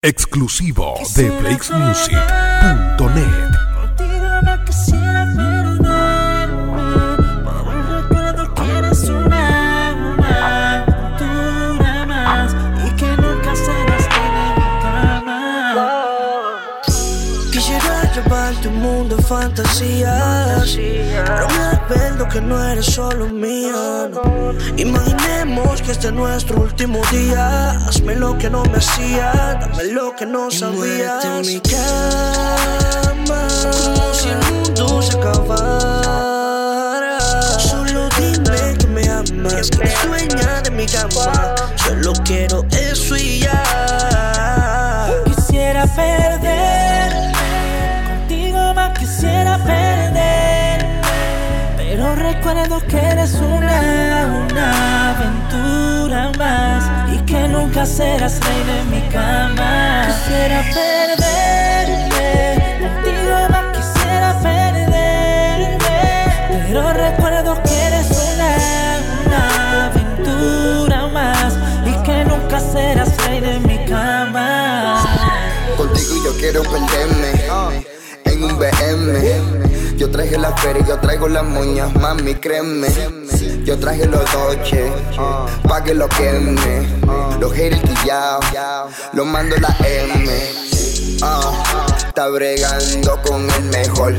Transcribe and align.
Exclusivo 0.00 0.94
de 1.16 1.28
BlakesMusic.net. 1.28 3.47
un 18.66 18.80
mundo 18.80 19.14
de 19.16 19.22
fantasías. 19.22 20.74
Pero 20.74 21.46
me 21.48 21.64
acuerdo 21.76 22.28
que 22.28 22.40
no 22.40 22.60
eres 22.64 22.86
solo 22.86 23.26
mía. 23.28 24.10
Imaginemos 24.76 25.80
que 25.82 25.92
este 25.92 26.08
es 26.08 26.12
nuestro 26.12 26.62
último 26.62 27.00
día. 27.12 27.70
Hazme 27.86 28.16
lo 28.16 28.36
que 28.36 28.50
no 28.50 28.64
me 28.64 28.78
hacía, 28.78 29.58
dame 29.60 29.84
lo 29.92 30.16
que 30.16 30.26
no 30.26 30.50
sabías. 30.50 31.24
en 31.24 31.42
mi 31.42 31.60
cama, 31.60 33.46
como 33.84 34.14
si 34.14 34.28
el 34.30 34.40
mundo 34.52 35.02
se 35.02 35.16
acabara. 35.16 36.58
Solo 37.58 38.08
dime 38.18 38.76
que 38.78 38.86
me 38.88 39.08
amas, 39.08 39.70
que 39.70 39.88
sueña 39.88 40.62
de 40.62 40.70
mi 40.70 40.86
cama. 40.86 41.54
Solo 41.76 42.12
quiero 42.24 42.64
eso 42.72 43.14
y 43.16 43.40
ya. 43.40 45.12
Quisiera 45.26 45.86
perder 45.86 46.97
pero 52.48 52.62
recuerdo 52.64 52.86
que 52.86 52.96
eres 52.96 53.34
una, 53.34 54.46
una 54.50 55.10
aventura 55.10 56.32
más 56.38 57.12
y 57.12 57.18
que 57.26 57.46
nunca 57.46 57.84
serás 57.84 58.40
rey 58.40 58.64
de 58.64 58.84
mi 58.84 59.02
cama. 59.08 60.06
Quisiera 60.06 60.62
perderme, 60.72 62.18
contigo 62.80 63.36
más 63.50 63.64
quisiera 63.76 64.40
perderme, 64.42 65.98
pero 66.48 66.92
recuerdo 66.94 67.62
que 67.62 67.86
eres 67.86 68.08
una, 68.32 68.50
una 69.26 69.42
aventura 69.86 71.06
más 71.08 71.54
y 71.84 72.02
que 72.02 72.24
nunca 72.24 72.60
serás 72.60 73.14
rey 73.26 73.40
de 73.40 73.60
mi 73.60 73.84
cama. 73.84 75.04
Contigo 75.76 76.14
yo 76.24 76.32
quiero 76.38 76.62
perderme 76.62 77.38
un 78.42 78.58
BM. 78.58 79.57
Traje 80.18 80.36
la 80.36 80.50
feria, 80.56 80.84
yo 80.84 80.98
traigo 80.98 81.28
las 81.28 81.44
moñas, 81.44 81.94
mami, 81.94 82.34
créeme. 82.34 82.88
Yo 83.64 83.78
traje 83.78 84.04
los 84.04 84.24
doches, 84.32 84.90
pa' 85.62 85.84
que 85.84 85.94
lo 85.94 86.08
queme. 86.08 86.88
Los 87.38 87.52
haters 87.52 87.80
quillados, 87.82 88.44
los 89.12 89.24
mando 89.24 89.54
la 89.58 89.68
M. 89.78 90.28
Ah, 91.22 91.86
está 92.04 92.26
bregando 92.30 93.22
con 93.22 93.48
el 93.48 93.62
mejor. 93.66 94.16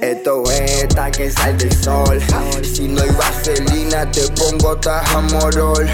Esto 0.00 0.42
es 0.50 0.86
que 1.16 1.30
sale 1.30 1.54
del 1.54 1.72
sol. 1.72 2.20
Si 2.62 2.86
no 2.86 3.00
hay 3.00 3.10
vaselina, 3.10 4.10
te 4.10 4.28
pongo 4.32 4.76
tajamorol. 4.76 5.88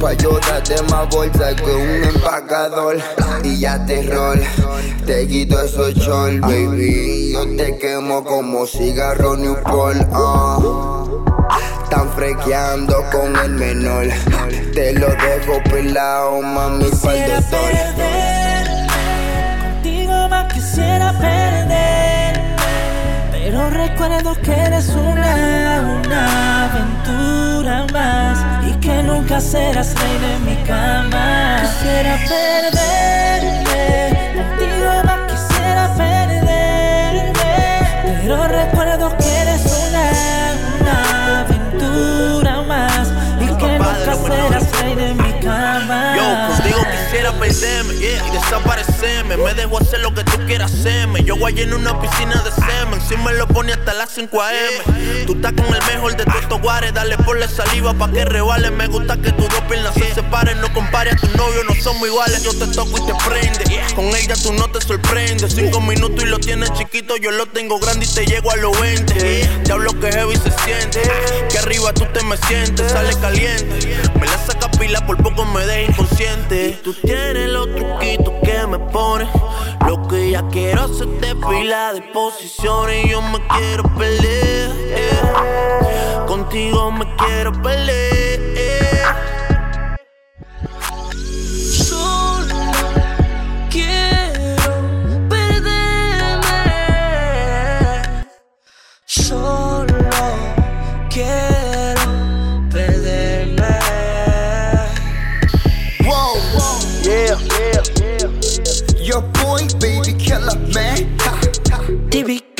Pa' 0.00 0.12
yo 0.12 0.38
darte 0.40 0.82
más 0.90 1.08
bolsa 1.08 1.56
que 1.56 1.74
un 1.74 2.04
empacador. 2.04 2.98
Y 3.42 3.60
ya 3.60 3.84
te 3.86 4.02
rol, 4.02 4.42
te 5.06 5.26
quito 5.26 5.62
esos 5.62 5.94
chol, 5.94 6.40
baby. 6.40 7.32
Yo 7.32 7.56
te 7.56 7.78
quemo 7.78 8.22
como 8.22 8.66
cigarro 8.66 9.34
Newport. 9.36 10.06
Uh. 10.12 11.24
Están 11.84 12.12
frequeando 12.12 13.02
con 13.10 13.34
el 13.34 13.52
menor. 13.52 14.08
Te 14.74 14.92
lo 14.92 15.08
dejo 15.08 15.62
pelado, 15.70 16.42
mami, 16.42 16.90
pa'l 17.02 17.30
doctor. 17.30 17.70
Contigo 19.62 20.28
más 20.28 20.52
quisiera 20.52 21.12
perder 21.18 21.47
pero 23.58 23.70
recuerdo 23.70 24.40
que 24.40 24.52
eres 24.52 24.88
una, 24.90 26.00
una 26.00 26.64
aventura 26.66 27.86
más 27.92 28.38
y 28.68 28.72
que 28.78 29.02
nunca 29.02 29.40
serás 29.40 29.94
rey 30.00 30.18
de 30.18 30.38
mi 30.50 30.56
cama. 30.64 31.58
Quisiera 31.60 32.16
perderme, 32.28 33.07
me 49.00 49.54
dejo 49.54 49.78
hacer 49.78 50.00
lo 50.00 50.12
que 50.12 50.24
tú 50.24 50.38
quieras 50.46 50.72
hacerme. 50.72 51.22
Yo 51.22 51.36
voy 51.36 51.60
en 51.60 51.72
una 51.72 52.00
piscina 52.00 52.42
de 52.42 52.50
semen, 52.50 53.00
si 53.06 53.16
me 53.16 53.32
lo 53.34 53.46
pone 53.46 53.72
hasta 53.72 53.94
las 53.94 54.10
5 54.10 54.42
a.m. 54.42 55.24
Tú 55.26 55.34
estás 55.34 55.52
con 55.52 55.66
el 55.66 55.82
mejor 55.94 56.16
de 56.16 56.24
todos 56.24 56.42
estos 56.42 56.60
guares, 56.60 56.92
dale 56.92 57.16
por 57.18 57.38
la 57.38 57.48
saliva 57.48 57.94
pa' 57.94 58.10
que 58.10 58.24
revale. 58.24 58.70
Me 58.70 58.86
gusta 58.88 59.16
que 59.16 59.30
tus 59.32 59.48
dos 59.48 59.60
piernas 59.68 59.94
se 59.94 60.14
separen, 60.14 60.60
no 60.60 60.72
compare 60.72 61.10
a 61.10 61.16
tu 61.16 61.28
novio, 61.36 61.62
no 61.64 61.74
somos 61.80 62.08
iguales. 62.08 62.42
Yo 62.42 62.52
te 62.54 62.66
toco 62.74 62.98
y 62.98 63.06
te 63.06 63.14
prende, 63.28 63.82
con 63.94 64.06
ella 64.06 64.34
tú 64.42 64.52
no 64.52 64.68
te 64.70 64.80
sorprendes. 64.80 65.54
Cinco 65.54 65.80
minutos 65.80 66.24
y 66.24 66.26
lo 66.26 66.38
tienes 66.38 66.72
chiquito, 66.72 67.16
yo 67.16 67.30
lo 67.30 67.46
tengo 67.46 67.78
grande 67.78 68.06
y 68.06 68.14
te 68.14 68.26
llego 68.26 68.50
a 68.50 68.56
los 68.56 68.78
20. 68.80 69.62
Ya 69.64 69.74
hablo 69.74 69.98
que 70.00 70.10
heavy 70.10 70.36
se 70.36 70.50
siente, 70.64 71.02
que 71.50 71.58
arriba 71.58 71.92
tú 71.92 72.04
te 72.12 72.24
me 72.24 72.36
sientes, 72.36 72.90
sale 72.90 73.14
caliente. 73.20 73.96
Me 74.18 74.26
la 74.26 74.38
saca 74.38 74.70
pila, 74.72 75.06
por 75.06 75.22
poco 75.22 75.44
me 75.44 75.64
deja 75.66 75.92
inconsciente. 75.92 76.80
Tú 76.82 76.94
tienes 76.94 77.48
los 77.50 77.74
truquitos 77.74 78.34
que 78.42 78.66
me 78.66 78.87
lo 79.86 80.08
que 80.08 80.30
ya 80.30 80.42
quiero 80.48 80.82
hacerte 80.82 81.34
pila 81.34 81.92
de 81.92 82.02
y 83.04 83.08
yo 83.10 83.22
me 83.22 83.38
quiero 83.48 83.82
pelear. 83.96 84.70
Contigo 86.26 86.90
me 86.90 87.06
quiero 87.16 87.52
pelear. 87.62 88.37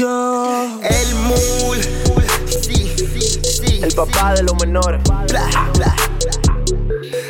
El 0.09 1.15
mul. 1.17 1.79
Sí, 2.47 2.95
sí, 2.97 3.41
sí. 3.43 3.81
El 3.83 3.95
papá 3.95 4.35
de 4.35 4.43
los 4.43 4.55
menores. 4.61 5.03
Bla, 5.29 5.47
bla. 5.75 5.95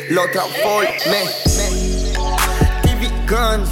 Lo 0.09 0.21
transformé. 0.31 1.25
TV 2.81 3.11
Guns. 3.27 3.69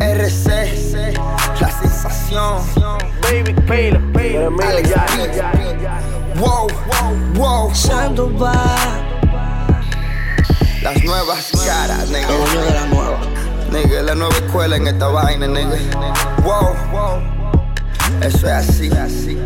RC. 0.00 1.14
La 1.60 1.70
sensación. 1.70 2.62
Baby 3.22 3.54
killer, 3.66 4.00
baby, 4.12 4.64
Alex 4.64 4.88
ya, 4.88 5.06
Beat. 5.16 5.34
ya, 5.36 5.52
ya. 5.80 6.00
Wow, 6.40 6.66
wow. 7.34 7.74
Sandoval. 7.74 8.52
Las 10.82 11.04
nuevas 11.04 11.52
caras, 11.64 12.08
nigga. 12.08 12.26
Dueño 12.26 12.60
de 12.62 12.70
la 12.72 12.86
nueva. 12.86 13.18
Nigga, 13.70 14.02
la 14.02 14.14
nueva 14.16 14.34
escuela 14.34 14.76
en 14.76 14.88
esta 14.88 15.06
vaina, 15.06 15.46
nigga. 15.46 15.76
Wow. 16.42 17.39
Eso 18.20 18.46
es 18.46 18.52
así. 18.92 19.38